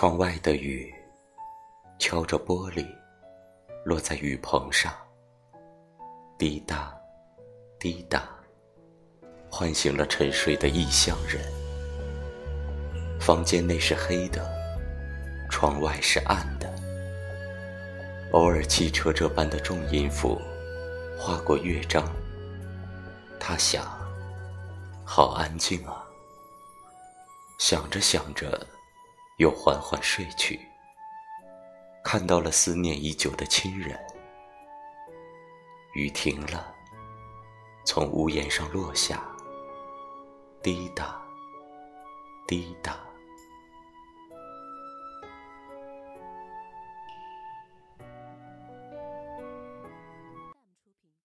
[0.00, 0.90] 窗外的雨，
[1.98, 2.86] 敲着玻璃，
[3.84, 4.90] 落在雨棚上，
[6.38, 6.90] 滴答，
[7.78, 8.26] 滴答，
[9.50, 11.44] 唤醒了沉睡的异乡人。
[13.20, 14.42] 房间内是黑的，
[15.50, 16.74] 窗外是暗的。
[18.32, 20.40] 偶尔汽车这般的重音符，
[21.18, 22.10] 划过乐章。
[23.38, 23.84] 他想，
[25.04, 26.02] 好安静啊。
[27.58, 28.66] 想着想着。
[29.40, 30.60] 又缓缓睡去，
[32.04, 33.98] 看到了思念已久的亲人。
[35.94, 36.74] 雨停了，
[37.82, 39.26] 从屋檐上落下，
[40.62, 41.18] 滴答，
[42.46, 43.00] 滴答。